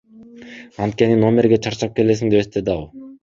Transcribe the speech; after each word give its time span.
Анткени 0.85 1.17
номерге 1.25 1.61
чарчап 1.67 1.95
келесиң,— 1.99 2.31
деп 2.35 2.45
эстеди 2.47 2.75
ал. 2.79 2.85